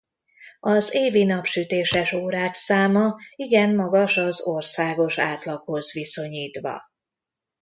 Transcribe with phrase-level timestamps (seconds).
[0.59, 6.81] Az évi napsütéses órák száma igen magas az országos átlaghoz viszonyítva.